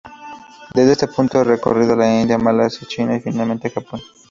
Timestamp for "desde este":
0.73-1.07